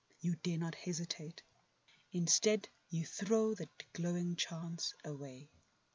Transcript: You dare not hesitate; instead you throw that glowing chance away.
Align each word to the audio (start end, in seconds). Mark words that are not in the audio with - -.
You 0.19 0.35
dare 0.37 0.57
not 0.57 0.73
hesitate; 0.73 1.43
instead 2.11 2.69
you 2.89 3.05
throw 3.05 3.53
that 3.53 3.69
glowing 3.93 4.35
chance 4.35 4.95
away. 5.05 5.51